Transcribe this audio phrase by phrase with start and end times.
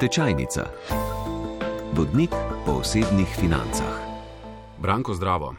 [0.00, 0.70] Tečajnica.
[1.92, 2.30] Vodnik
[2.66, 3.94] po osebnih financah.
[4.82, 5.54] Branko, zdravo.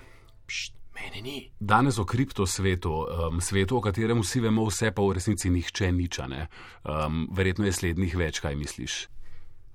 [0.48, 1.52] Pšt, mene ni.
[1.60, 6.48] Danes o kriptosvetu, um, svetu, o katerem vsi vemo, vse pa v resnici nihče ničane.
[6.84, 9.08] Um, verjetno je slednjih več, kaj misliš.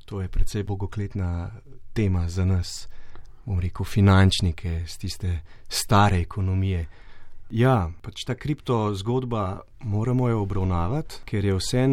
[0.04, 1.50] To je precej bogokletna
[1.96, 2.88] tema za nas,
[3.46, 5.38] bom rekel, finančnike z tiste
[5.68, 6.84] stare ekonomije.
[7.50, 11.86] Ja, pač ta kripto zgodba moramo jo obravnavati, ker je vse,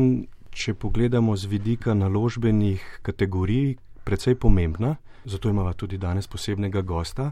[0.58, 4.96] če pogledamo z vidika naložbenih kategorij, precej pomembna.
[5.26, 7.32] Zato imamo tudi danes posebnega gosta,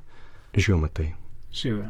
[0.54, 1.14] živijo Matej.
[1.54, 1.90] Živijo.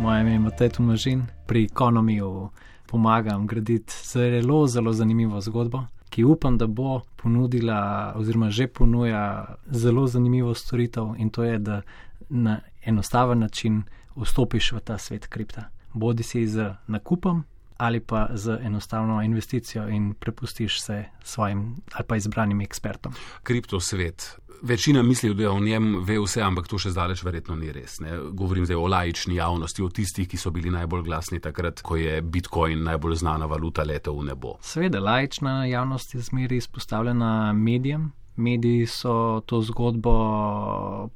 [0.00, 2.48] Moje ime je Matej Tomažin, pri ekonomiju
[2.86, 10.06] pomagam graditi zelo, zelo zanimivo zgodbo, ki upam, da bo ponudila oziroma že ponuja zelo
[10.06, 11.82] zanimivo storitev in to je, da
[12.28, 13.82] na enostaven način
[14.16, 15.68] vstopiš v ta svet kripta.
[15.92, 17.44] Bodi si z nakupom
[17.76, 23.12] ali pa z enostavno investicijo in prepustiš se svojim ali pa izbranim ekspertom.
[23.42, 24.38] Kriptosvet.
[24.62, 27.98] Večina misli, da o njem ve vse, ampak to še zdaleč verjetno ni res.
[28.00, 28.16] Ne?
[28.32, 32.22] Govorim zdaj o lajični javnosti, o tistih, ki so bili najbolj glasni takrat, ko je
[32.22, 34.56] Bitcoin najbolj znana valuta leta v nebo.
[34.64, 38.12] Seveda, lajična javnost je zmeri izpostavljena medijem.
[38.36, 40.16] Mediji so to zgodbo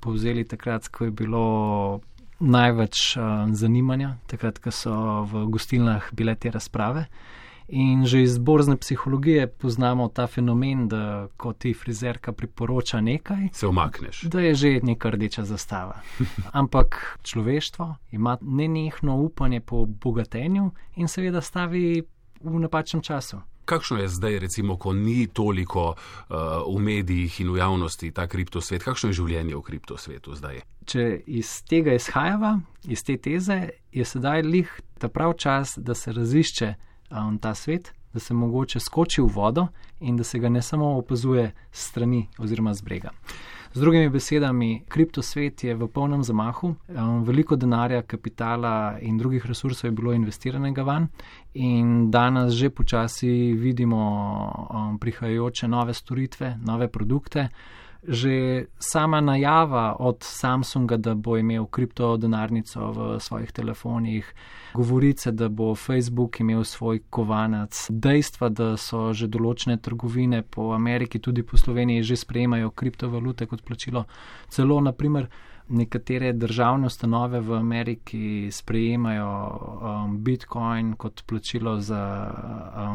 [0.00, 1.44] povzeli takrat, ko je bilo
[2.40, 4.94] največ uh, zanimanja, takrat, ko so
[5.28, 7.06] v gostilnah bile te razprave.
[7.70, 13.66] In že iz borzne psihologije poznamo ta fenomen, da ko ti frizerka priporoča nekaj, se
[13.66, 14.22] omakneš.
[14.22, 16.00] Da je že neka rdeča zastava.
[16.60, 22.02] Ampak človeštvo ima nenehno upanje po bogatenju in seveda stavi
[22.40, 23.40] v napačnem času.
[23.70, 28.82] Kakšno je zdaj, recimo, ko ni toliko uh, v medijih in v javnosti ta kriptosvet,
[28.82, 30.58] kakšno je življenje v kriptosvetu zdaj?
[30.90, 32.56] Če iz tega izhajava,
[32.90, 33.60] iz te teze,
[33.94, 36.74] je sedaj lih ta prav čas, da se razišče
[37.10, 39.68] um, ta svet, da se mogoče skoči v vodo
[40.00, 43.14] in da se ga ne samo opazuje strani oziroma z brega.
[43.72, 49.86] Z drugimi besedami, kriptosvet je v polnem zamahu, um, veliko denarja, kapitala in drugih resursov
[49.86, 51.06] je bilo investiranega van,
[51.54, 54.00] in danes že počasi vidimo
[54.74, 57.48] um, prihajajoče nove storitve, nove produkte.
[58.02, 64.34] Že sama najava od Samsunga, da bo imel kriptodenarnico v svojih telefonih,
[64.74, 71.20] govorice, da bo Facebook imel svoj kovanec, dejstva, da so že določene trgovine po Ameriki,
[71.20, 74.06] tudi po Sloveniji, že sprejemajo kriptovalute kot plačilo.
[74.48, 75.28] Celo, naprimer,
[75.70, 82.02] nekatere državne ustanove v Ameriki sprejemajo um, Bitcoin kot plačilo za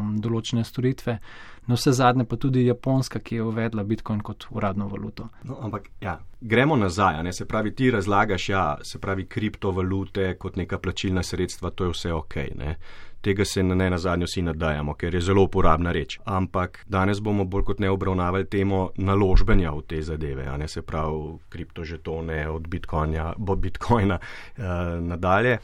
[0.06, 1.18] um, določene storitve.
[1.66, 5.28] No, vse zadnje pa tudi Japonska, ki je uvedla Bitcoin kot uradno valuto.
[5.44, 7.32] No, ampak ja, gremo nazaj, ne?
[7.32, 12.12] se pravi, ti razlagaš, ja, se pravi, kriptovalute kot neka plačilna sredstva, to je vse
[12.12, 12.36] ok.
[12.54, 12.76] Ne?
[13.20, 16.20] Tega se ne na zadnjo vsi nadajamo, ker je zelo uporabna reč.
[16.24, 21.34] Ampak danes bomo bolj kot ne obravnavali temo naložbenja v te zadeve, ne se pravi
[21.48, 24.64] kriptožetone od Bitcoina, Bitcoina uh,
[25.02, 25.58] nadalje.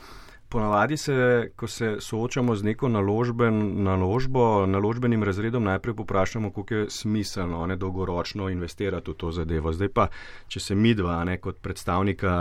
[0.52, 1.14] Ponavadi se,
[1.56, 7.76] ko se soočamo z neko naložben, naložbo, naložbenim razredom, najprej poprašamo, koliko je smiselno, ne
[7.76, 9.72] dolgoročno investirati v to zadevo.
[9.72, 10.06] Zdaj pa,
[10.52, 12.34] če se mi dva, ne kot predstavnika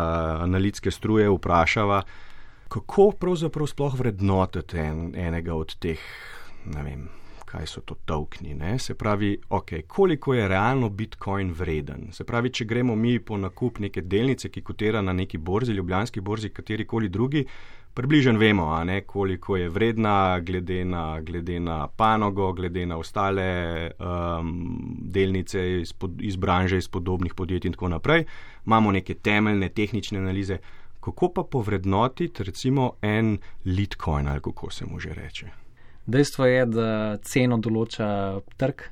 [0.43, 2.01] analitske struje, vprašava,
[2.67, 6.03] kako pravzaprav sploh vrednotite en, enega od teh,
[6.67, 7.07] ne vem,
[7.51, 8.53] kaj so to tokni.
[8.55, 8.77] Ne?
[8.79, 12.07] Se pravi, ok, koliko je realno Bitcoin vreden.
[12.15, 16.21] Se pravi, če gremo mi po nakup neke delnice, ki kotira na neki borzi, ljubljanski
[16.21, 17.45] borzi, katerikoli drugi
[17.93, 24.79] približno vemo, ne, koliko je vredna, glede na, glede na panogo, glede na ostale um,
[25.01, 28.25] delnice iz, pod, iz branže, iz podobnih podjetij in tako naprej.
[28.65, 30.57] Imamo neke temeljne tehnične analize.
[31.01, 35.47] Kako pa povrednotiti, recimo, en Litcoin ali kako se mu že reče?
[36.05, 38.87] Dejstvo je, da ceno določa trg.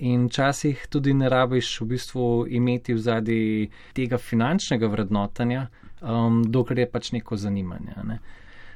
[0.00, 5.66] In včasih tudi ne rabiš v bistvu imeti v zadnji tega finančnega vrednotanja,
[6.00, 7.96] um, dokler je pač neko zanimanje.
[8.08, 8.20] Ne.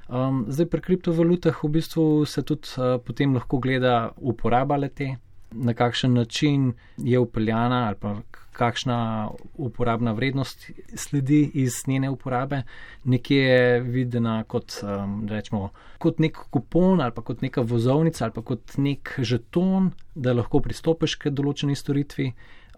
[0.09, 5.15] Um, zdaj pri kriptovalutah v bistvu se tudi uh, potem lahko gleda uporaba lete,
[5.55, 8.17] na kakšen način je upeljana ali pa
[8.55, 12.63] kakšna uporabna vrednost sledi iz njene uporabe.
[13.05, 15.69] Nekje je videna kot, um, rečemo,
[15.99, 20.61] kot nek kupon ali pa kot neka vozovnica ali pa kot nek žeton, da lahko
[20.61, 22.31] pristopiš k določeni storitvi.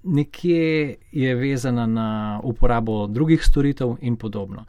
[0.02, 2.08] Nekje je vezana na
[2.44, 4.64] uporabo drugih storitev in podobno.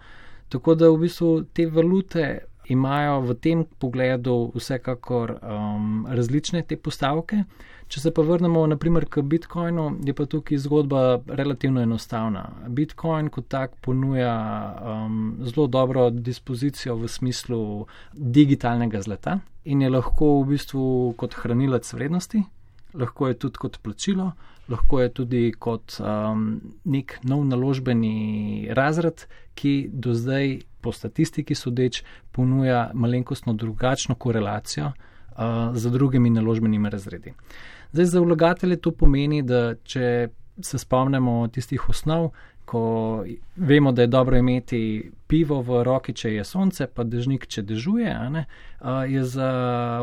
[0.49, 2.27] Tako da v bistvu te valute
[2.67, 7.43] imajo v tem pogledu vsekakor um, različne te postavke.
[7.87, 12.43] Če se pa vrnemo naprimer k Bitcoinu, je pa tukaj zgodba relativno enostavna.
[12.67, 14.33] Bitcoin kot tak ponuja
[14.75, 17.61] um, zelo dobro dispozicijo v smislu
[18.11, 20.83] digitalnega zlata in je lahko v bistvu
[21.15, 22.43] kot hranilec vrednosti,
[22.93, 24.33] lahko je tudi kot plačilo,
[24.67, 32.03] lahko je tudi kot um, nek nov naložbeni razred, ki do zdaj po statistiki sodeč
[32.35, 37.33] ponuja malenkostno drugačno korelacijo uh, z drugimi naložbenimi razredi.
[37.91, 40.29] Zdaj, za vlagatelje to pomeni, da če
[40.61, 42.31] se spomnimo tistih osnov,
[42.67, 43.23] ko
[43.55, 48.11] vemo, da je dobro imeti pivo v roki, če je sonce, pa dežnik, če dežuje,
[48.33, 48.43] ne,
[49.07, 49.51] je za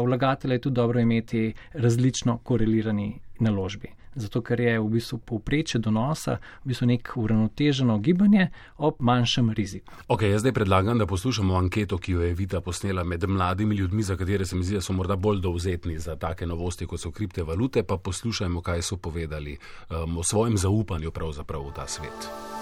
[0.00, 3.10] vlagatelje tudi dobro imeti različno korelirani
[3.40, 9.50] naložbi zato ker je v bistvu povprečje donosa v bistvu nek uravnoteženo gibanje ob manjšem
[9.50, 9.92] riziku.
[10.08, 14.02] Ok, jaz zdaj predlagam, da poslušamo anketo, ki jo je Vita posnela med mladimi ljudmi,
[14.02, 17.10] za katere se mi zdi, da so morda bolj dovzetni za take novosti, kot so
[17.10, 19.58] kriptovalute, pa poslušajmo, kaj so povedali
[19.90, 22.53] um, o svojem zaupanju pravzaprav v ta svet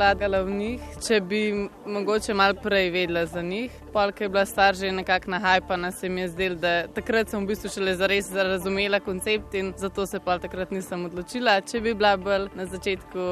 [0.00, 1.40] vlagala v njih, če bi
[1.84, 3.72] mogoče malo prej vedela za njih.
[3.92, 7.50] Polk je bila star že nekako nahajpana, se mi je zdelo, da takrat sem v
[7.50, 11.60] bistvu šele zares razumela koncept in zato se pa takrat nisem odločila.
[11.60, 13.26] Če bi bila bolj na začetku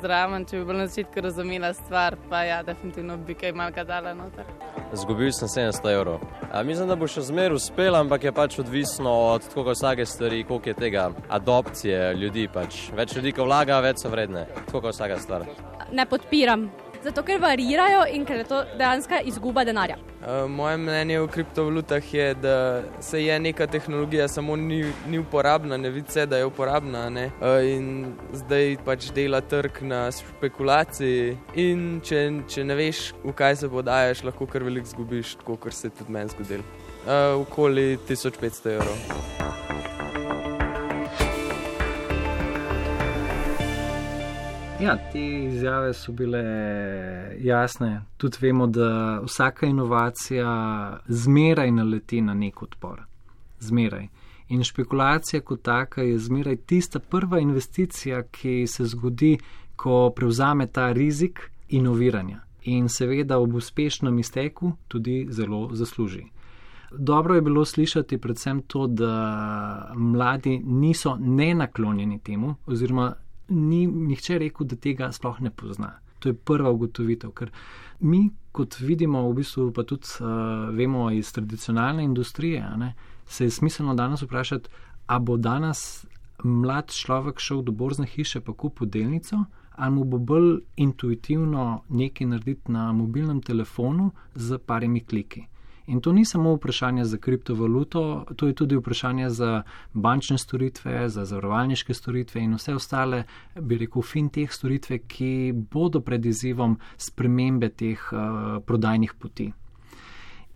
[0.00, 4.12] zdrava, če bi bila na začetku razumela stvar, pa ja, definitivno bi kaj malka dala
[4.14, 4.44] noter.
[4.92, 6.20] Zgubil sem 700 evrov.
[6.68, 10.74] Mislim, da bo še zmeraj uspel, ampak je pač odvisno od tako vsake stvari, koliko
[10.74, 12.48] je tega adopcije ljudi.
[12.52, 12.90] Pač.
[12.96, 14.44] Več ljudi, ko vlaga, več so vredne.
[14.66, 15.46] Tako kot vsaka stvar
[16.02, 16.70] ne podpiram.
[17.02, 19.96] Zato, ker varirajo in ker je to dejansko izguba denarja.
[20.22, 25.76] Uh, moje mnenje o kriptovalutah je, da se je neka tehnologija samo ni, ni uporabna,
[25.76, 27.08] ne vidi se, da je uporabna.
[27.10, 31.34] Uh, in zdaj pač dela trg na špekulaciji.
[31.58, 35.90] In če, če ne veš, v kaj se podajaš, lahko kar veliko zgubiš, kot se
[35.90, 36.62] je tudi meni zgodilo.
[37.02, 39.61] Uh, okoli 1500 evrov.
[44.82, 46.42] Ja, te izjave so bile
[47.38, 48.02] jasne.
[48.16, 50.48] Tudi vemo, da vsaka inovacija
[51.06, 53.02] zmeraj naleti na nek odpor.
[53.60, 54.08] Zmeraj.
[54.48, 59.38] In špekulacija kot taka je zmeraj tista prva investicija, ki se zgodi,
[59.76, 62.40] ko prevzame ta rizik inoviranja.
[62.62, 66.24] In seveda ob uspešnem izteku tudi zelo zasluži.
[66.90, 73.14] Dobro je bilo slišati predvsem to, da mladi niso nenaklonjeni temu, oziroma
[73.52, 75.92] ni nihče rekel, da tega sploh ne pozna.
[76.18, 77.50] To je prva ugotovitev, ker
[78.00, 82.92] mi, kot vidimo, v bistvu pa tudi uh, vemo iz tradicionalne industrije, ne,
[83.26, 84.70] se je smiselno danes vprašati,
[85.06, 86.06] a bo danes
[86.44, 92.26] mlad človek šel do borzne hiše pa kupil delnico, ali mu bo bolj intuitivno nekaj
[92.26, 95.46] narediti na mobilnem telefonu z parimi kliki.
[95.86, 99.62] In to ni samo vprašanje za kriptovaluto, to je tudi vprašanje za
[99.92, 103.24] bančne storitve, za zavarovalniške storitve in vse ostale,
[103.60, 109.52] bi rekel, fintech storitve, ki bodo pred izzivom spremembe teh uh, prodajnih poti.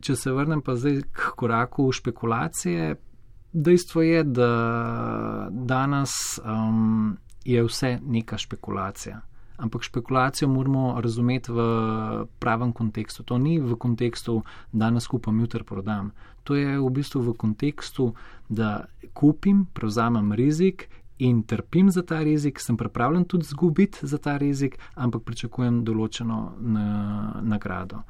[0.00, 2.94] Če se vrnem pa zdaj k koraku špekulacije,
[3.52, 4.50] dejstvo je, da
[5.50, 9.22] danes um, je vse neka špekulacija
[9.56, 13.22] ampak špekulacijo moramo razumeti v pravem kontekstu.
[13.22, 14.42] To ni v kontekstu,
[14.72, 16.12] da danes kupam, jutri prodam.
[16.44, 18.14] To je v bistvu v kontekstu,
[18.48, 20.88] da kupim, prevzamem rizik
[21.18, 26.52] in trpim za ta rizik, sem pripravljen tudi zgubiti za ta rizik, ampak pričakujem določeno
[27.42, 28.04] nagrado.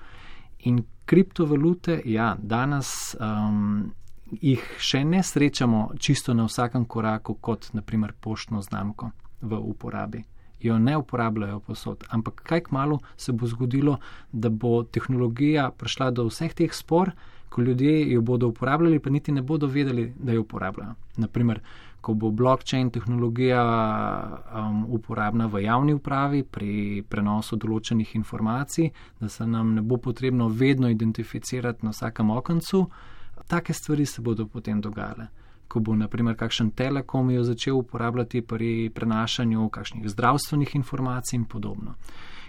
[0.67, 3.93] In kriptovalute, ja, danes um,
[4.43, 10.25] jih še ne srečamo čisto na vsakem koraku, kot naprimer poštno znamko v uporabi
[10.61, 12.05] jo ne uporabljajo posod.
[12.11, 13.99] Ampak kaj kmalo se bo zgodilo,
[14.33, 17.11] da bo tehnologija prišla do vseh teh spor,
[17.49, 20.95] ko ljudje jo bodo uporabljali, pa niti ne bodo vedeli, da jo uporabljajo.
[21.17, 21.61] Naprimer,
[22.01, 23.63] ko bo blockchain tehnologija
[24.55, 30.49] um, uporabna v javni upravi pri prenosu določenih informacij, da se nam ne bo potrebno
[30.49, 32.87] vedno identificirati na vsakem okencu,
[33.47, 35.29] take stvari se bodo potem dogajale
[35.69, 41.95] ko bo naprimer kakšen telekom jo začel uporabljati pri prenašanju kakšnih zdravstvenih informacij in podobno.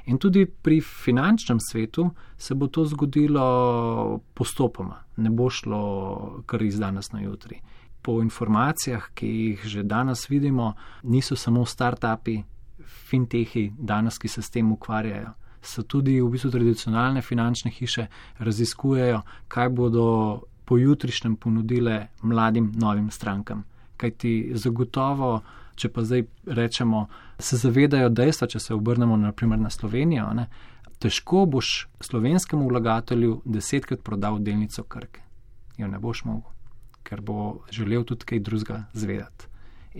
[0.08, 6.80] In tudi pri finančnem svetu se bo to zgodilo postopoma, ne bo šlo kar iz
[6.80, 7.60] danes na jutri.
[8.02, 12.44] Po informacijah, ki jih že danes vidimo, niso samo start-upi,
[12.88, 15.34] fintehi, danes, ki se s tem ukvarjajo.
[15.62, 18.08] So tudi v bistvu tradicionalne finančne hiše
[18.40, 20.06] raziskujejo, kaj bodo
[20.68, 23.64] pojutrišnjem ponudile mladim novim strankam.
[23.98, 25.42] Kaj ti zagotovo,
[25.76, 27.06] če pa zdaj rečemo,
[27.40, 30.48] se zavedajo dejstva, če se obrnemo naprimer na Slovenijo, ne,
[31.00, 35.24] težko boš slovenskemu vlagatelju desetkrat prodal delnico Krke.
[35.78, 36.52] Jo ne boš mogel,
[37.06, 39.54] ker bo želel tudi kaj drugega zvedati.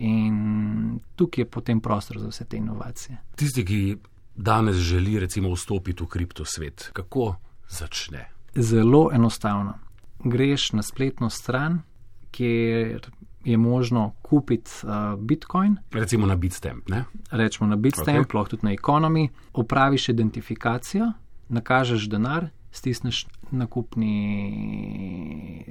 [0.04, 3.18] In tukaj je potem prostor za vse te inovacije.
[3.38, 3.80] Tisti, ki
[4.36, 7.32] danes želi recimo vstopiti v kriptosvet, kako
[7.68, 8.28] začne?
[8.54, 9.78] Zelo enostavno.
[10.24, 11.82] Greš na spletno stran,
[12.30, 13.10] kjer
[13.44, 15.76] je možno kupiti uh, Bitcoin.
[15.92, 16.88] Recimo na Bitstamp.
[16.88, 17.04] Ne?
[17.30, 18.36] Rečemo na Bitstamp, okay.
[18.36, 19.28] lahko tudi na Economy.
[19.52, 21.12] Opraviš identifikacijo,
[21.48, 24.14] nakažeš denar, stisneš nakupni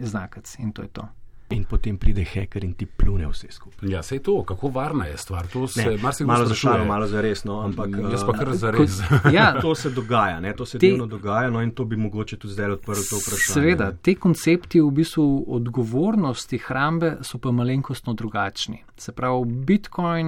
[0.02, 1.08] znakac in to je to.
[1.50, 3.90] In potem pride heker in ti plune vse skupaj.
[3.90, 5.48] Ja, se je to, kako varna je stvar.
[5.48, 9.00] To se malo za šalo, malo za resno, ampak jaz pa kar za res.
[9.38, 10.54] ja, to se dogaja, ne?
[10.56, 13.54] to se te, delno dogaja, no in to bi mogoče tudi zdaj odprlo to vprašanje.
[13.54, 18.84] Seveda, te koncepti v bistvu odgovornosti hrambe so pa malenkostno drugačni.
[18.98, 20.28] Se pravi, Bitcoin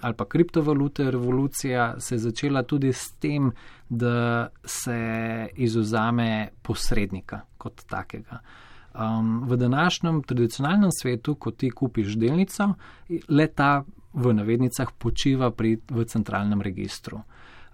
[0.00, 3.50] ali pa kriptovalute, revolucija se je začela tudi s tem,
[3.88, 8.38] da se izuzame posrednika kot takega.
[8.90, 12.74] Um, v današnjem tradicionalnem svetu, ko ti kupiš delnico,
[13.28, 17.22] le ta v navednicah počiva pri, v centralnem registru.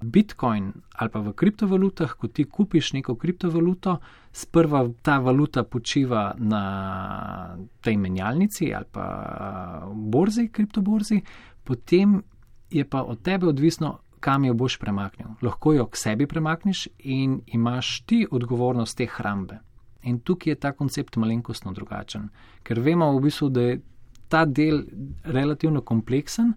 [0.01, 3.97] Bitcoin ali pa v kriptovalutah, ko ti kupiš neko kriptovaluto,
[4.33, 11.23] sprva ta valuta počiva na tej menjalnici ali pa borzi, kriptoborzi,
[11.65, 12.23] potem
[12.71, 15.29] je pa od tebe odvisno, kam jo boš premaknil.
[15.43, 19.61] Lahko jo k sebi premakneš in imaš ti odgovornost te hrambe.
[20.07, 22.29] In tukaj je ta koncept malenkostno drugačen,
[22.63, 23.81] ker vemo v bistvu, da je
[24.29, 24.85] ta del
[25.25, 26.55] relativno kompleksen,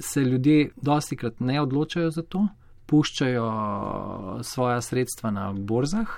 [0.00, 2.46] se ljudje dosti krat ne odločajo za to,
[2.86, 3.46] puščajo
[4.42, 6.08] svoja sredstva na borzah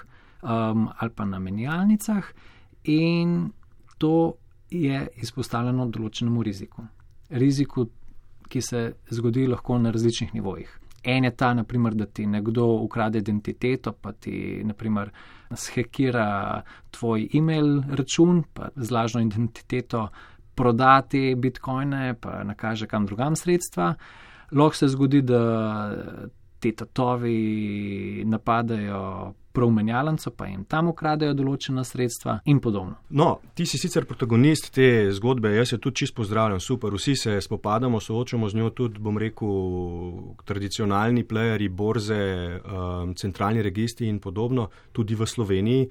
[0.42, 2.24] um, ali pa na menjalnicah
[2.84, 3.50] in
[3.98, 4.34] to
[4.70, 6.86] je izpostavljeno določenemu riziku.
[7.30, 7.86] Riziku,
[8.48, 10.70] ki se zgodi lahko na različnih nivojih.
[11.04, 15.10] En je ta, naprimer, da ti nekdo ukrade identiteto, pa ti naprimer,
[15.56, 20.09] shekira tvoj e-mail račun, pa z lažno identiteto
[20.54, 23.94] prodati bitcoine, pa nakaže kam drugam sredstva.
[24.52, 25.42] Lahko se zgodi, da
[26.61, 32.97] ti tatovi napadajo prav menjalnico, pa jim tam ukradajo določena sredstva in podobno.
[33.11, 37.40] No, ti si sicer protagonist te zgodbe, jaz se tudi čisto pozdravljam, super, vsi se
[37.40, 39.52] spopadamo, soočamo z njo tudi, bom rekel,
[40.49, 42.23] tradicionalni plejeri, borze,
[42.61, 45.90] um, centralni registri in podobno, tudi v Sloveniji.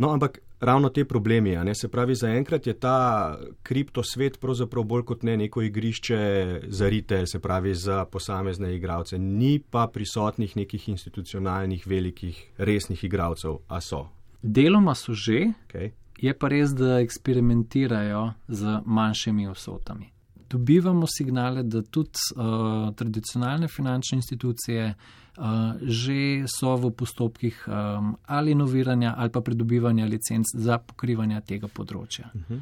[0.00, 5.22] No, ampak ravno te problemi, ne, se pravi, zaenkrat je ta kriptosvet pravzaprav bolj kot
[5.22, 6.20] ne neko igrišče
[6.68, 9.18] za rite, se pravi, za posamezne igralce.
[9.18, 14.06] Ni pa prisotnih nekih institucionalnih, velikih, resnih igralcev, a so.
[14.42, 15.90] Deloma so že, okay.
[16.18, 20.19] je pa res, da eksperimentirajo z manjšimi vsotami.
[20.50, 25.44] Dobivamo signale, da tudi uh, tradicionalne finančne institucije uh,
[25.82, 32.30] že so v postopkih um, ali inoviranja ali pa pridobivanja licenc za pokrivanje tega področja.
[32.34, 32.54] Uh mhm.
[32.54, 32.60] -huh.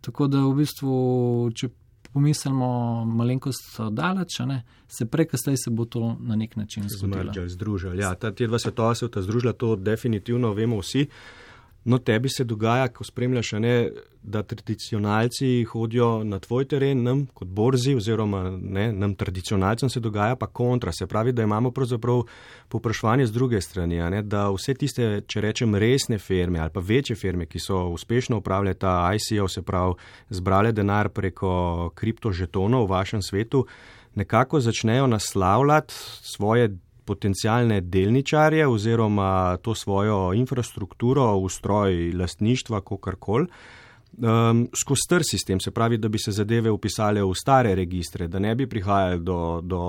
[0.00, 1.68] Tako da v bistvu, če
[2.12, 7.48] pomislimo malenkost daleč, ne, se prekastaj se bo to na nek način zgodilo.
[7.48, 7.98] Združili.
[7.98, 11.02] Ja, ta dva svetova se ta združila, to definitivno vemo vsi.
[11.02, 11.44] Uh,
[11.84, 13.90] No, tebi se dogaja, ko spremljaš, ne,
[14.22, 20.36] da tradicionalci hodijo na tvoj teren, nam kot borzi, oziroma ne, nam tradicionalcem se dogaja
[20.36, 20.92] pa kontra.
[20.92, 22.22] Se pravi, da imamo pravzaprav
[22.68, 27.16] popraševanje z druge strani, ne, da vse tiste, če rečem, resne firme ali pa večje
[27.16, 29.94] firme, ki so uspešno upravljale ta ICO, se pravi,
[30.30, 33.66] zbrale denar preko kriptožetonov v vašem svetu,
[34.14, 43.46] nekako začnejo naslavljati svoje potencijalne delničarje oziroma to svojo infrastrukturo, ustroj lastništva, kakorkoli.
[44.14, 48.38] Um, skozi str sistem, se pravi, da bi se zadeve upisale v stare registre, da
[48.38, 49.80] ne bi prihajali do, do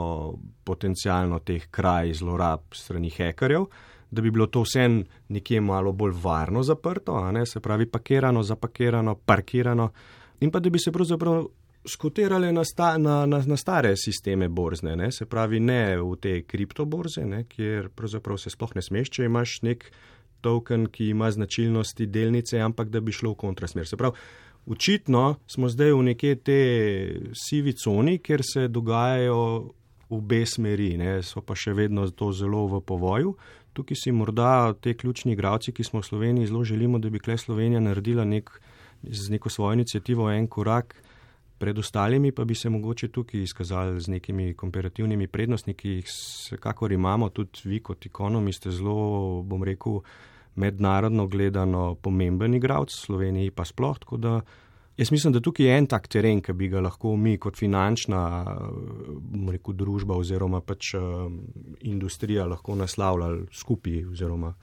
[0.64, 3.68] potencijalno teh kraj zlorab strani hekerjev,
[4.12, 4.88] da bi bilo to vse
[5.30, 9.92] nekje malo bolj varno zaprto, se pravi, pakirano, zapakirano, parkirano
[10.40, 11.46] in pa da bi se pravzaprav
[11.88, 15.12] skotirale na, sta, na, na, na stare sisteme borzne, ne?
[15.12, 17.44] se pravi ne v te kriptoborze, ne?
[17.50, 19.88] kjer pravzaprav se sploh ne smeš, če imaš nek
[20.46, 23.88] token, ki ima značilnosti delnice, ampak da bi šlo v kontrasmer.
[23.88, 24.18] Se pravi,
[24.70, 26.60] očitno smo zdaj v neke te
[27.38, 29.40] sivi coni, kjer se dogajajo
[30.16, 31.20] obe smeri, ne?
[31.26, 33.36] so pa še vedno to zelo v povoju.
[33.76, 37.36] Tukaj si morda te ključni igravci, ki smo v Sloveniji zelo želimo, da bi kle
[37.38, 38.54] Slovenija naredila nek,
[39.04, 40.96] z neko svojo inicijativo en korak
[41.58, 46.92] Pred ostalimi pa bi se mogoče tukaj izkazali z nekimi komparativnimi prednostmi, ki jih vsekakor
[46.92, 50.02] imamo, tudi vi kot ekonomi ste zelo, bom rekel,
[50.56, 54.40] mednarodno gledano pomemben igralec, Sloveniji pa sploh, tako da
[54.98, 58.20] Jaz mislim, da tukaj je en tak teren, ki bi ga lahko mi kot finančna
[59.52, 61.42] rekel, družba oziroma pač um,
[61.82, 64.06] industrija lahko naslavljali skupaj.
[64.14, 64.54] Oziroma,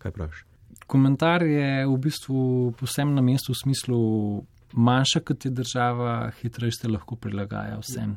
[0.00, 0.44] kaj praviš?
[0.86, 3.98] Komentar je v bistvu posebno na mestu v smislu,
[4.72, 8.16] manjša kot je država, hitreje se lahko prilagaja vsem.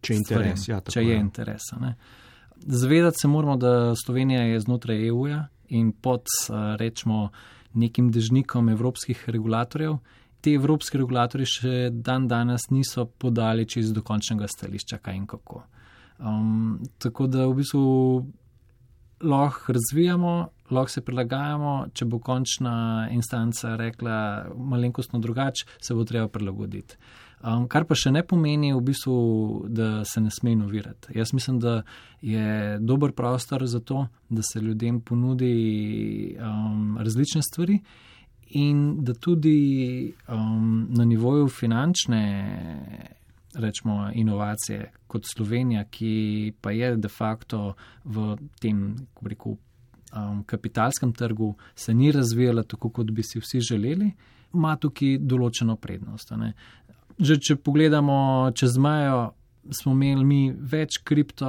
[0.00, 0.68] Če je interes.
[0.68, 1.70] Ja, če je interes.
[2.60, 6.26] Zavedati se moramo, da Slovenija je znotraj EU-ja in pod
[6.78, 7.28] rečemo
[7.74, 9.98] nekim dežnikom evropskih regulatorjev.
[10.40, 15.62] Ti evropski regulatori še dan danes niso podali čez dokončnega stališča, kaj in kako.
[16.20, 17.84] Um, tako da v bistvu
[19.20, 20.34] lahko razvijamo,
[20.70, 24.20] lahko se prilagajamo, če bo končna instanca rekla
[24.56, 26.96] malenkostno drugače, se bo treba prilagoditi.
[27.40, 29.14] Um, kar pa še ne pomeni, v bistvu,
[29.72, 31.14] da se ne sme inovirati.
[31.16, 31.78] Jaz mislim, da
[32.20, 37.78] je dober prostor za to, da se ljudem ponudi um, različne stvari
[38.60, 42.20] in da tudi um, na nivoju finančne
[43.54, 47.74] rečemo, inovacije kot Slovenija, ki pa je de facto
[48.04, 49.56] v tem, kako rekel,
[50.12, 54.12] um, kapitalskem trgu, se ni razvijala tako, kot bi si vsi želeli.
[54.52, 56.32] Ma tukaj določeno prednost
[57.20, 59.34] že če pogledamo čez mejo,
[59.76, 61.48] smo imeli mi več kripto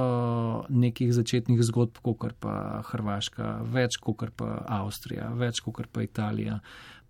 [0.68, 6.60] nekih začetnih zgodb, kot pa Hrvaška, več kot pa Avstrija, več kot pa Italija.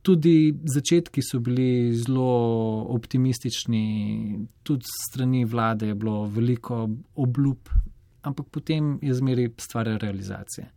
[0.03, 3.83] Tudi začetki so bili zelo optimistični,
[4.67, 7.71] tudi strani vlade je bilo veliko obljub,
[8.27, 10.71] ampak potem je zmeri stvar realizacije.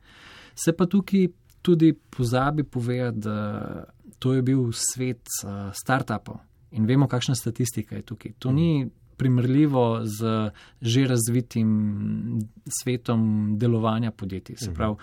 [0.56, 1.28] Se pa tukaj
[1.62, 3.86] tudi pozabi povedati, da
[4.20, 6.38] to je bil svet uh, startupov
[6.72, 8.32] in vemo, kakšna statistika je tukaj.
[8.40, 11.70] To ni primerljivo z že razvitim
[12.68, 14.56] svetom delovanja podjetij.
[14.60, 14.96] Se pravi,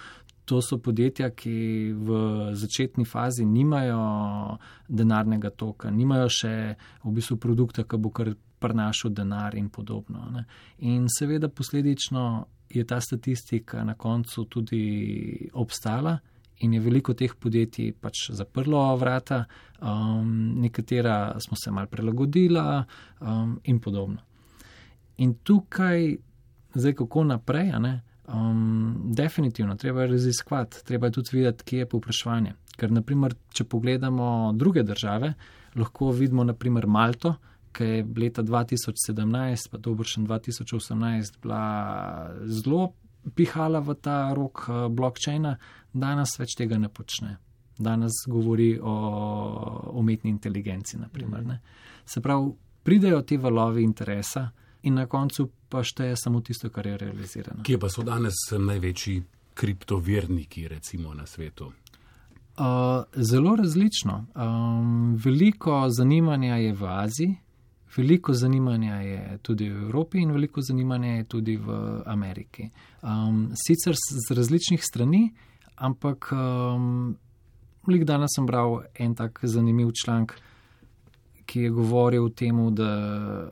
[0.44, 2.09] to so podjetja, ki v
[2.54, 6.54] začetni fazi nimajo denarnega toka, nimajo še
[7.04, 10.26] v bistvu produkta, ki bo kar prinašal denar in podobno.
[10.31, 10.45] Ne.
[10.78, 16.19] In seveda posledično je ta statistika na koncu tudi obstala
[16.62, 19.45] in je veliko teh podjetij pač zaprlo vrata,
[19.81, 22.85] um, nekatera smo se mal prilagodila
[23.21, 24.23] um, in podobno.
[25.16, 26.16] In tukaj,
[26.75, 27.92] zdaj kako naprej, ne,
[28.28, 32.54] um, definitivno treba je raziskovati, treba je tudi videti, kje je povpraševanje.
[32.76, 35.35] Ker, naprimer, če pogledamo druge države,
[35.76, 37.35] lahko vidimo, naprimer, Malto,
[37.73, 41.63] ki je leta 2017, pa dobro še 2018, bila
[42.47, 42.93] zelo
[43.35, 45.56] pihala v ta rok uh, blockchaina,
[45.93, 47.37] danes več tega ne počne.
[47.78, 48.95] Danes govori o
[49.99, 50.99] umetni inteligenci.
[50.99, 51.58] Naprimer,
[52.04, 54.50] Se pravi, pridejo ti valovi interesa
[54.82, 57.63] in na koncu pa šteje samo tisto, kar je realizirano.
[57.63, 59.23] Kje pa so danes največji
[59.54, 61.73] kriptovirniki, recimo na svetu?
[62.56, 64.26] Uh, zelo različno.
[64.35, 67.37] Um, veliko zanimanja je v Aziji,
[67.97, 72.71] veliko zanimanja je tudi v Evropi in veliko zanimanja je tudi v Ameriki.
[73.02, 75.33] Um, sicer z različnih strani,
[75.76, 77.17] ampak um,
[77.89, 80.37] lik danes sem bral en tak zanimiv članek,
[81.47, 82.93] ki je govoril o tem, da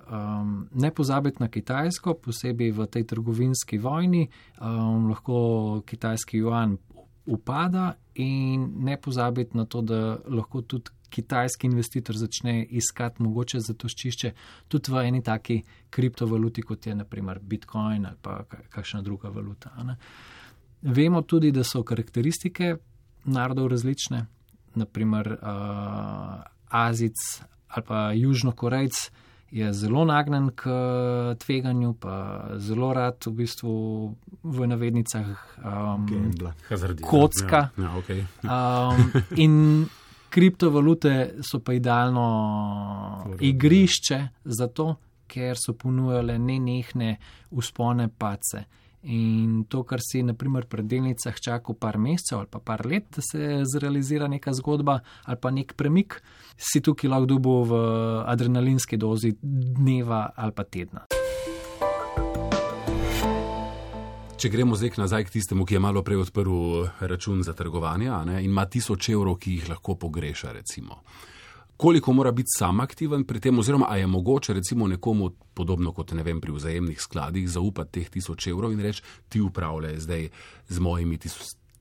[0.09, 4.29] um, ne pozabiti na Kitajsko, posebej v tej trgovinski vojni,
[4.61, 6.79] um, lahko kitajski juan
[7.26, 14.33] upada in ne pozabiti na to, da lahko tudi kitajski investitor začne iskati mogoče zatoščišče
[14.68, 19.73] tudi v eni taki kriptovaluti, kot je naprimer Bitcoin ali pa kakšna druga valuta.
[19.85, 19.96] Ne.
[20.83, 22.77] Vemo tudi, da so karakteristike
[23.25, 24.27] narodov različne,
[24.75, 29.11] naprimer uh, Azic ali pa Južnokorejc
[29.51, 30.64] je zelo nagnen k
[31.38, 33.73] tveganju, pa zelo rad v bistvu
[34.42, 35.27] v navednicah
[35.59, 36.07] um,
[37.03, 37.68] kocka.
[37.77, 38.23] Ja, ja, okay.
[38.46, 39.87] um, in
[40.30, 42.26] kriptovalute so pa idealno
[43.40, 44.94] igrišče za to,
[45.30, 47.16] ker so ponujale nenehne
[47.50, 48.64] uspone pace.
[49.02, 53.22] In to, kar si naprimer pri delnicah čakal par mesecev ali pa par let, da
[53.24, 56.20] se zrealizira neka zgodba ali pa nek premik,
[56.56, 57.80] si tukaj lahko dubo v
[58.28, 61.06] adrenalinski dozi dneva ali pa tedna.
[64.40, 68.38] Če gremo zdaj nazaj k tistemu, ki je malo prej odprl račun za trgovanje ne,
[68.40, 71.03] in ima tisoč evrov, ki jih lahko pogreša, recimo
[71.81, 76.12] koliko mora biti sam aktiven pri tem, oziroma a je mogoče recimo nekomu podobno kot
[76.12, 80.29] ne vem pri vzajemnih skladih zaupati teh tisoč evrov in reči, ti upravljaj zdaj
[80.68, 80.81] z,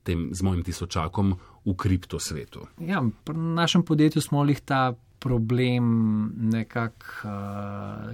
[0.04, 2.64] tem, z mojim tisočakom v kripto svetu.
[2.80, 5.92] Ja, pri našem podjetju smo jih ta problem
[6.38, 7.28] nekako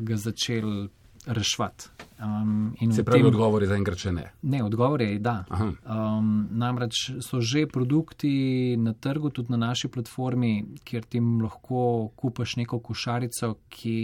[0.01, 0.89] uh, začeli
[1.25, 2.04] rešvati.
[2.19, 4.31] Um, in Se pravi, tem- odgovor je zaenkrat še ne.
[4.41, 5.43] Ne, odgovor je da.
[5.49, 5.65] Aha.
[5.83, 12.55] Um, namreč so že produkti na trgu, tudi na naši platformi, kjer ti lahko kupaš
[12.55, 13.97] neko košarico, ki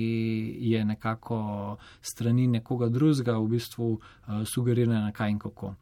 [0.60, 5.76] je nekako strani nekoga drugega, v bistvu uh, sugerirana kaj in kako.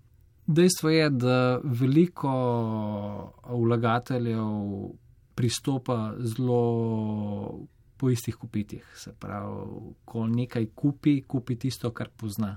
[0.48, 4.94] Dejstvo je, da veliko vlagateljev
[5.36, 7.60] pristopa zelo
[8.00, 8.86] po istih kupitih.
[8.96, 12.56] Se pravi, ko nekaj kupi, kupi tisto, kar pozna.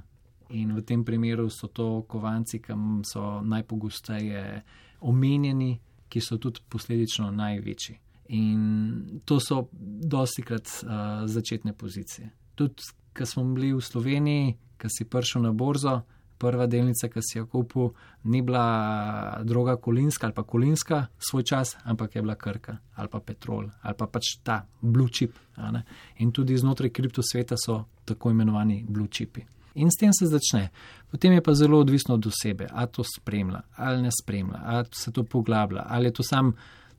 [0.52, 2.76] In v tem primeru so to kovanci, ki
[3.09, 4.62] so najpogosteje
[5.00, 7.98] omenjeni, ki so tudi posledično največji.
[8.38, 9.66] In to so
[10.14, 12.31] dosti krat uh, začetne pozicije.
[12.55, 16.02] Tudi, ko smo bili v Sloveniji, ko si prišel na borzo,
[16.42, 17.92] prva delnica, ki si jo kupil,
[18.24, 23.20] ni bila droga kolinska ali pa kolinska svoj čas, ampak je bila krka ali pa
[23.20, 25.38] petrol ali pa pač ta blue chip.
[25.57, 25.83] a.
[26.18, 29.44] In tudi znotraj kriptosveta so tako imenovani blue chipi.
[29.74, 30.68] In s tem se začne.
[31.11, 35.12] Potem je pa zelo odvisno od osebe, ali to spremlja, ali ne spremlja, ali se
[35.12, 36.52] to poglablja, ali je to sam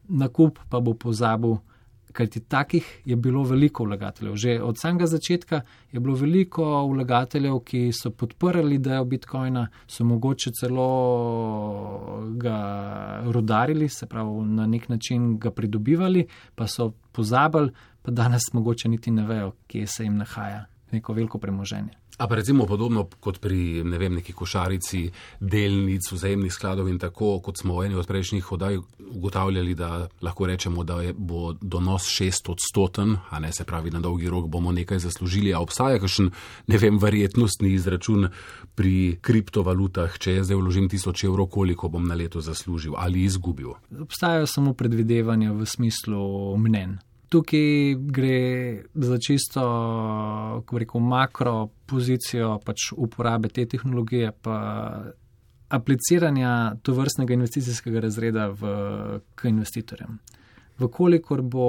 [0.07, 1.57] nakup, pa bo pozabil.
[2.13, 4.35] Kajti takih je bilo veliko vlagateljev.
[4.35, 10.51] Že od samega začetka je bilo veliko vlagateljev, ki so podprli idejo Bitcoina, so mogoče
[10.59, 10.89] celo
[12.37, 12.59] ga
[13.25, 17.71] rodarili, se pravi na nek način ga pridobivali, pa so pozabili,
[18.01, 22.02] pa danes mogoče niti ne vejo, kje se jim nahaja neko veliko premoženje.
[22.17, 25.07] A pa recimo podobno kot pri ne vem, neki košarici
[25.39, 28.77] delnic, vzajemnih skladov in tako, kot smo v eni od prejšnjih oddaj
[29.13, 33.99] ugotavljali, da lahko rečemo, da je, bo donos šest odstoten, a ne se pravi, na
[33.99, 35.53] dolgi rok bomo nekaj zaslužili.
[35.53, 36.29] A obstaja kakšen,
[36.67, 38.29] ne vem, verjetnostni izračun
[38.75, 43.73] pri kriptovalutah, če jaz zdaj vložim tisoč evrov, koliko bom na leto zaslužil ali izgubil?
[44.05, 46.21] Obstajajo samo predvidevanja v smislu
[46.57, 46.99] mnen.
[47.33, 49.61] Tukaj gre za čisto,
[50.65, 51.55] kako rekel, makro
[51.89, 54.57] pozicijo pač uporabe te tehnologije, pa
[55.73, 58.73] apliciranja to vrstnega investicijskega razreda v,
[59.35, 60.19] k investitorjem.
[60.77, 61.67] Vkolikor bo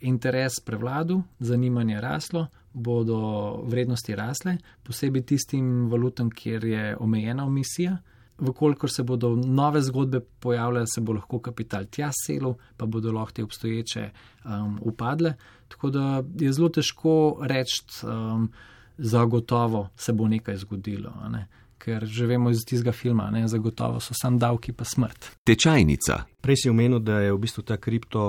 [0.00, 3.20] interes prevladal, zanimanje raslo, bodo
[3.66, 7.98] vrednosti rasle, posebej tistim valutam, kjer je omejena emisija.
[8.40, 13.32] Vkolikor se bodo nove zgodbe pojavljale, se bo lahko kapital tja selil, pa bodo lahko
[13.32, 14.10] te obstoječe
[14.44, 15.34] um, upadle.
[15.68, 18.50] Tako da je zelo težko reči, um,
[18.98, 21.12] zagotovo se bo nekaj zgodilo.
[21.22, 21.46] a Ne?
[21.78, 23.48] Ker že vemo iz tistega filma, ne?
[23.48, 25.30] zagotovo so sam davki pa smrt.
[25.44, 26.24] Tečajnica.
[26.40, 28.22] Prej si omenil, da je v bistvu ta kripto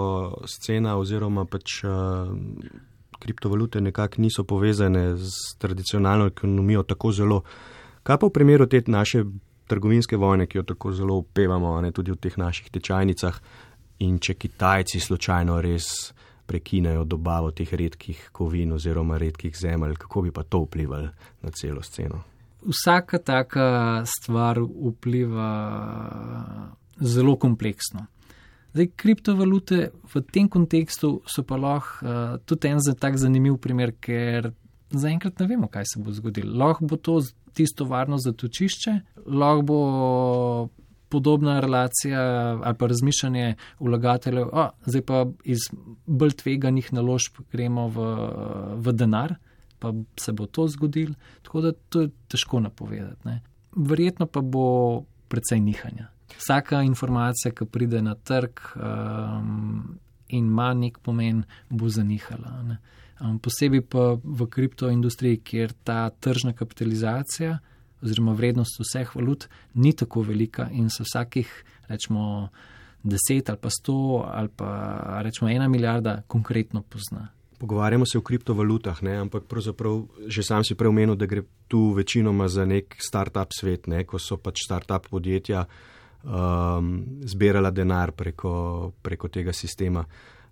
[0.47, 2.31] scena oziroma pač uh,
[3.21, 7.41] kriptovalute nekako niso povezane z tradicionalno ekonomijo tako zelo.
[8.03, 9.23] Kaj pa v primeru te naše
[9.71, 13.39] trgovinske vojne, ki jo tako zelo upevamo, ne tudi v teh naših tečajnicah,
[14.01, 15.87] in če Kitajci slučajno res
[16.49, 21.83] prekinejo dobavo teh redkih kovin oziroma redkih zemelj, kako bi pa to vplivalo na celo
[21.85, 22.23] sceno?
[22.61, 23.67] Vsaka taka
[24.05, 25.51] stvar vpliva
[26.99, 28.05] zelo kompleksno.
[28.71, 33.91] Zdaj, kriptovalute v tem kontekstu so pa lahko uh, tudi en za tak zanimiv primer,
[33.99, 34.51] ker
[34.91, 36.53] zaenkrat ne vemo, kaj se bo zgodilo.
[36.55, 37.19] Lahko bo to
[37.53, 39.79] tisto varno zatočišče, lahko bo
[41.11, 42.21] podobna relacija
[42.63, 45.59] ali pa razmišljanje vlagateljev, a zdaj pa iz
[46.05, 48.05] bolj tveganih naložb gremo v,
[48.75, 49.35] v denar,
[49.79, 51.15] pa se bo to zgodilo.
[51.41, 53.27] Tako da to je težko napovedati.
[53.27, 53.41] Ne.
[53.75, 56.07] Verjetno pa bo precej nihanja.
[56.37, 59.97] Vsaka informacija, ki pride na trg um,
[60.31, 62.61] in ima nek pomen, bo zanihala.
[62.67, 62.77] Ne.
[63.21, 67.59] Um, posebej pa v kriptoindustriji, kjer ta tržna kapitalizacija
[68.01, 71.51] oziroma vrednost vseh valut ni tako velika in se vsakih,
[71.87, 72.49] rečemo,
[73.03, 77.27] deset ali pa sto ali pa rečemo ena milijarda konkretno pozna.
[77.59, 79.15] Pogovarjamo se o kriptovalutah, ne?
[79.17, 84.03] ampak pravzaprav že sam si preomenil, da gre tu večinoma za nek start-up svet, ne?
[84.03, 85.65] ko so pač start-up podjetja
[86.23, 90.05] um, zbirala denar preko, preko tega sistema.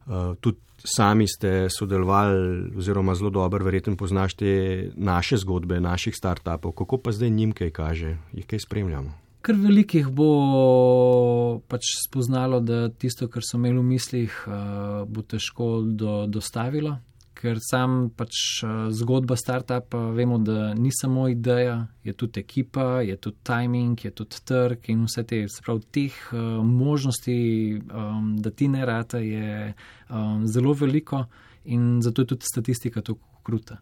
[0.05, 4.51] Uh, tudi sami ste sodelovali, oziroma zelo dobro, verjetno poznaš te
[4.95, 6.71] naše zgodbe, naših start-upov.
[6.71, 9.11] Kako pa zdaj njim kaj kaže, jih kaj spremljamo?
[9.41, 15.79] Ker velikih bo pač spoznalo, da tisto, kar so imeli v mislih, uh, bo težko
[15.83, 16.97] do, dostavilo.
[17.39, 18.35] Ker sam pač
[18.67, 24.11] uh, zgodba startupa, vemo, da ni samo ideja, je tudi ekipa, je tudi timing, je
[24.11, 27.37] tudi trg in vse te, se pravi, teh uh, možnosti,
[27.79, 29.71] um, da ti ne rata, je
[30.09, 31.23] um, zelo veliko
[31.71, 33.79] in zato je tudi statistika tako kruta.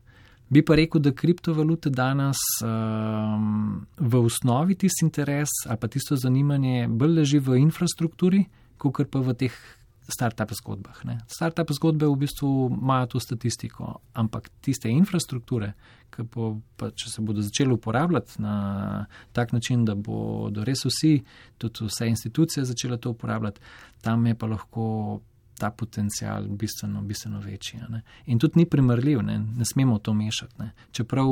[0.50, 6.88] Bi pa rekel, da kriptovalute danes um, v osnovi tisti interes ali pa tisto zanimanje
[6.88, 8.46] bolj leži v infrastrukturi,
[8.78, 9.58] kot pa v teh
[10.10, 11.06] start-up zgodbah.
[11.06, 11.20] Ne.
[11.28, 15.74] Start-up zgodbe v bistvu imajo to statistiko, ampak tiste infrastrukture,
[16.34, 21.20] bo, pa, če se bodo začeli uporabljati na tak način, da bodo res vsi,
[21.58, 23.62] tudi vse institucije začele to uporabljati,
[24.02, 24.86] tam je pa lahko.
[25.58, 27.80] Ta potencial bistveno, bistveno večji.
[27.90, 28.04] Ne?
[28.30, 30.54] In tudi ni primerljiv, ne, ne smemo to mešati.
[30.60, 30.68] Ne?
[30.94, 31.32] Čeprav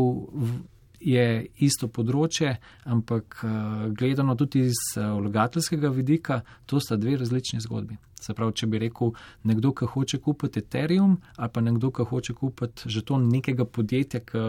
[1.05, 2.55] je isto področje,
[2.89, 3.49] ampak eh,
[3.97, 7.99] gledano tudi iz eh, vlagateljskega vidika, to sta dve različni zgodbi.
[8.19, 9.13] Se pravi, če bi rekel
[9.45, 14.23] nekdo, ki hoče kupiti Ethereum, ali pa nekdo, ki hoče kupiti že to nekega podjetja,
[14.25, 14.47] ki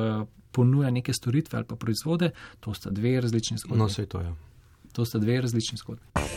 [0.57, 2.33] ponuja neke storitve ali pa proizvode,
[2.64, 3.83] to sta dve različni zgodbi.
[3.85, 4.33] No, vse to je.
[4.97, 6.36] To sta dve različni zgodbi.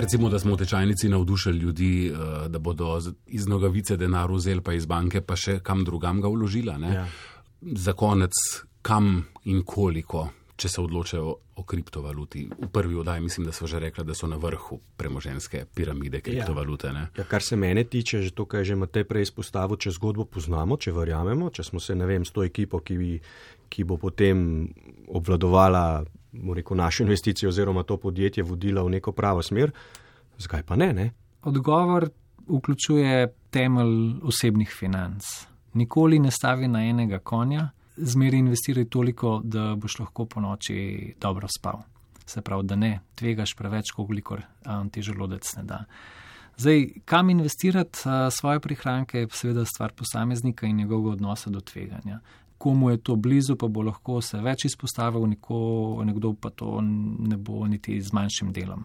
[0.00, 4.72] Recimo, da smo v tečajnici navdušili ljudi, eh, da bodo iz nogavice denar vzeli, pa
[4.72, 6.78] iz banke, pa še kam drugam ga vložila.
[6.80, 7.06] Ja.
[7.60, 8.32] Za konec,
[8.82, 12.46] kam in koliko, če se odločajo o kriptovaluti.
[12.48, 16.24] V prvi oddaji mislim, da so že rekli, da so na vrhu premoženske piramide ja.
[16.24, 16.88] kriptovalute.
[16.88, 17.06] Ja.
[17.16, 20.24] Ja, kar se mene tiče, že to, kar je že Matej prej izpostavil, če zgodbo
[20.24, 23.12] poznamo, če verjamemo, če smo se, ne vem, s to ekipo, ki, bi,
[23.68, 24.68] ki bo potem
[25.08, 26.04] obvladovala
[26.54, 29.72] rekel, našo investicijo oziroma to podjetje vodila v neko pravo smer,
[30.38, 30.92] zakaj pa ne?
[30.92, 31.10] ne?
[31.42, 32.08] Odgovor
[32.48, 35.24] vključuje temelj osebnih financ.
[35.74, 41.48] Nikoli ne stavi na enega konja, zmeri investiraj toliko, da boš lahko po noči dobro
[41.58, 41.82] spal.
[42.26, 44.42] Se pravi, da ne tvegaš preveč, kolikor
[44.90, 45.84] ti želodec ne da.
[46.56, 47.98] Zdaj, kam investirati
[48.30, 52.20] svoje prihranke, je seveda stvar posameznika in njegovega odnosa do tveganja
[52.60, 55.58] komu je to blizu, pa bo lahko se več izpostavil, neko,
[56.04, 58.84] nekdo pa to ne bo niti z manjšim delom.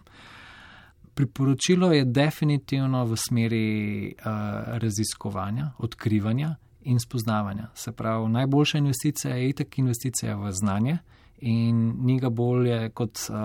[1.15, 3.67] Priporočilo je definitivno v smeri
[4.15, 4.31] uh,
[4.79, 6.53] raziskovanja, odkrivanja
[6.87, 7.67] in spoznavanja.
[7.75, 10.97] Se pravi, najboljša investicija je itek investicija v znanje
[11.37, 13.35] in ni ga bolje kot uh,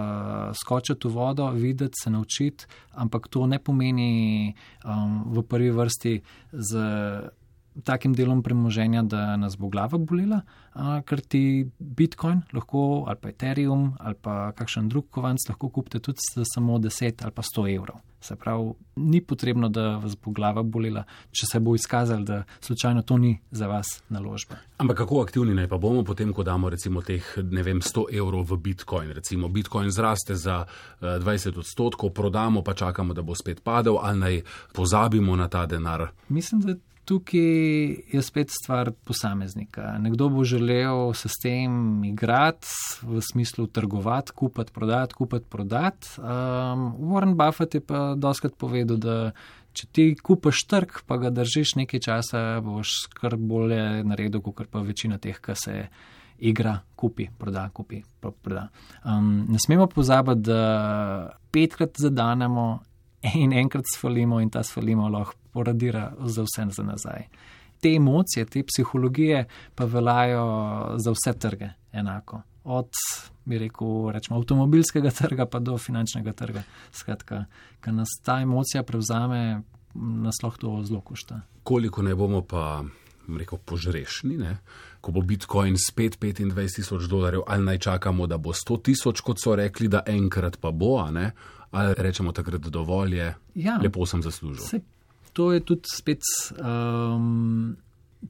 [0.54, 2.70] skočiti v vodo, videti, se naučiti,
[3.02, 6.20] ampak to ne pomeni um, v prvi vrsti
[6.52, 6.86] z
[7.84, 10.40] takim delom premoženja, da nas bo glava bolela,
[11.06, 16.18] ker ti Bitcoin lahko, ali pa Ethereum, ali pa kakšen drug kovanc lahko kupite tudi
[16.34, 18.00] za samo 10 ali pa 100 evrov.
[18.20, 23.02] Se pravi, ni potrebno, da vas bo glava bolela, če se bo izkazalo, da slučajno
[23.02, 24.58] to ni za vas naložba.
[24.76, 28.44] Ampak kako aktivni naj pa bomo potem, ko damo recimo teh, ne vem, 100 evrov
[28.50, 29.14] v Bitcoin?
[29.16, 30.66] Recimo Bitcoin zraste za
[31.00, 34.42] 20 odstotkov, prodamo pa čakamo, da bo spet padel, ali naj
[34.76, 36.10] pozabimo na ta denar?
[36.28, 36.76] Mislim, da
[37.10, 37.40] tukaj
[38.12, 39.98] je spet stvar posameznika.
[39.98, 42.68] Nekdo bo želel se s tem igrati,
[43.02, 46.06] v smislu trgovati, kupiti, prodati, kupiti, prodati.
[46.18, 49.16] Um, Warren Buffett je pa doskrat povedal, da
[49.74, 54.84] če ti kupaš trg, pa ga držiš nekaj časa, boš kar bolje naredil, kot pa
[54.86, 55.76] večina teh, ki se.
[56.40, 58.62] Igra, kupi, proda, kupi, proda.
[59.04, 62.78] Um, ne smemo pozabiti, da petkrat zadanemo
[63.35, 67.26] in enkrat svalimo, in ta svalimo lahko poradira za vse za nazaj.
[67.80, 70.46] Te emocije, te psihologije pa veljajo
[70.96, 72.42] za vse trge enako.
[72.64, 72.88] Od,
[73.44, 76.62] bi rekel, rečemo, avtomobilskega trga pa do finančnega trga.
[76.92, 77.44] Skratka,
[77.80, 79.62] ker nas ta emocija prevzame,
[79.94, 81.40] nas lahko to zelo košta.
[81.62, 82.85] Koliko ne bomo pa,
[83.38, 84.58] rekel, požrešni, ne?
[85.00, 89.40] ko bo Bitcoin spet 25 tisoč dolarjev, ali naj čakamo, da bo 100 tisoč, kot
[89.40, 94.64] so rekli, da enkrat pa bo, ali rečemo takrat dovolj je, ja, lepo sem zaslužil.
[94.64, 94.80] Se
[95.32, 96.22] to je tudi spet
[96.58, 97.76] um,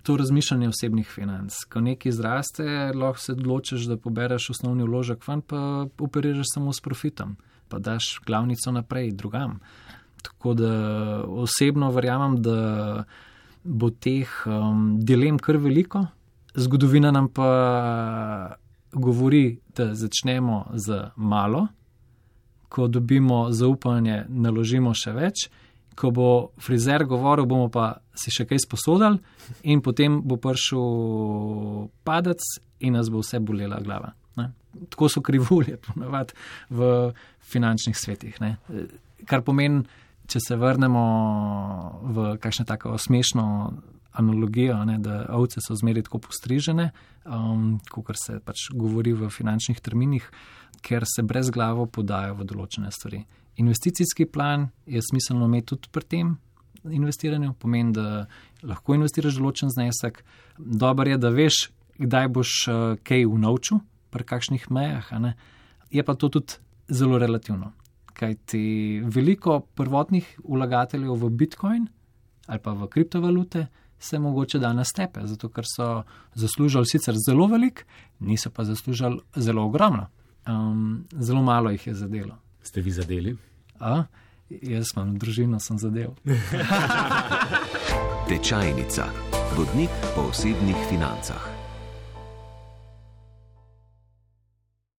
[0.03, 1.55] to razmišljanje osebnih financ.
[1.73, 6.81] Ko nekaj zraste, lahko se odločiš, da pobereš osnovni vložek, fan pa operiraš samo s
[6.81, 7.37] profitom,
[7.69, 9.59] pa daš glavnico naprej drugam.
[10.23, 10.73] Tako da
[11.25, 13.05] osebno verjamem, da
[13.65, 16.07] bo teh um, dilem kar veliko.
[16.55, 18.57] Zgodovina nam pa
[18.93, 21.69] govori, da začnemo z malo,
[22.69, 25.51] ko dobimo zaupanje, naložimo še več
[26.01, 26.29] ko bo
[26.61, 29.21] frizer govoril, bomo pa si še kaj sposodili,
[29.69, 32.41] in potem bo prišel padec
[32.87, 34.15] in nas bo vse bolela glava.
[34.41, 34.51] Ne?
[34.89, 36.37] Tako so krivulje, ponovadi
[36.73, 37.11] v
[37.53, 38.41] finančnih svetih.
[38.41, 38.55] Ne?
[39.29, 39.85] Kar pomeni,
[40.31, 41.03] če se vrnemo
[42.15, 43.47] v kakšno tako smešno
[44.13, 46.91] analogijo, ne, da ovce so zmeraj tako postrižene,
[47.25, 50.27] um, kot se pač govori v finančnih terminih,
[50.83, 53.25] ker se brez glavo podajo v določene stvari.
[53.61, 56.33] Investicijski plan je smiselno imeti tudi pri tem
[56.85, 58.25] investiranju, pomeni, da
[58.65, 60.23] lahko investiraš določen znesek.
[60.57, 61.67] Dobro je, da veš,
[62.01, 65.07] kdaj boš uh, kaj unovčil, pri kakšnih mejah.
[65.91, 66.59] Je pa to tudi
[66.91, 67.73] zelo relativno.
[68.15, 71.89] Kaj ti veliko prvotnih vlagateljev v Bitcoin
[72.51, 73.67] ali pa v kriptovalute
[73.99, 76.03] se mogoče da na stepe, zato ker so
[76.35, 77.87] zaslužili sicer zelo velik,
[78.19, 80.07] niso pa zaslužili zelo ogromno.
[80.47, 82.39] Um, zelo malo jih je zadelo.
[82.63, 83.37] Ste vi zadeli?
[83.81, 84.05] A?
[84.51, 86.17] Jaz imam družino, sem zadev.
[88.29, 89.07] Tečajnica,
[89.57, 91.60] vodnik po osebnih financah.